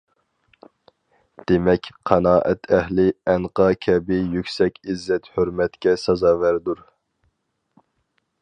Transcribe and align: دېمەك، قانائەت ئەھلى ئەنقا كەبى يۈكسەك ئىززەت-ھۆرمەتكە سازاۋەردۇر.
دېمەك، 1.51 1.89
قانائەت 2.11 2.65
ئەھلى 2.77 3.05
ئەنقا 3.33 3.69
كەبى 3.87 4.19
يۈكسەك 4.37 4.83
ئىززەت-ھۆرمەتكە 4.89 5.97
سازاۋەردۇر. 6.09 6.83